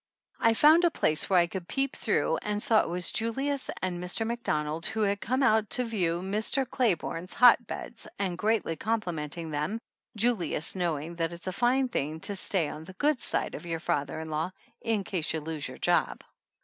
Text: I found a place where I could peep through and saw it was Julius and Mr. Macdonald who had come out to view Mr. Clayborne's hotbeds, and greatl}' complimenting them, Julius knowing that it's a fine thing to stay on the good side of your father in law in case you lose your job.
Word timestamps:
I 0.39 0.55
found 0.55 0.83
a 0.83 0.89
place 0.89 1.29
where 1.29 1.37
I 1.37 1.45
could 1.45 1.67
peep 1.67 1.95
through 1.95 2.37
and 2.41 2.59
saw 2.59 2.81
it 2.81 2.89
was 2.89 3.11
Julius 3.11 3.69
and 3.83 4.03
Mr. 4.03 4.25
Macdonald 4.25 4.87
who 4.87 5.01
had 5.01 5.21
come 5.21 5.43
out 5.43 5.69
to 5.77 5.83
view 5.83 6.21
Mr. 6.21 6.65
Clayborne's 6.65 7.35
hotbeds, 7.35 8.07
and 8.17 8.35
greatl}' 8.35 8.79
complimenting 8.79 9.51
them, 9.51 9.77
Julius 10.17 10.75
knowing 10.75 11.17
that 11.17 11.33
it's 11.33 11.45
a 11.45 11.51
fine 11.53 11.87
thing 11.87 12.19
to 12.21 12.35
stay 12.35 12.67
on 12.67 12.85
the 12.85 12.93
good 12.93 13.19
side 13.19 13.53
of 13.53 13.67
your 13.67 13.79
father 13.79 14.19
in 14.19 14.31
law 14.31 14.49
in 14.81 15.03
case 15.03 15.33
you 15.33 15.39
lose 15.39 15.67
your 15.67 15.77
job. 15.77 16.19